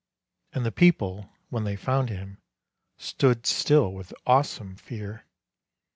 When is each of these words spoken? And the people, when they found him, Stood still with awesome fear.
And 0.51 0.65
the 0.65 0.71
people, 0.71 1.29
when 1.49 1.63
they 1.63 1.75
found 1.75 2.09
him, 2.09 2.39
Stood 2.97 3.45
still 3.45 3.93
with 3.93 4.15
awesome 4.25 4.75
fear. 4.75 5.25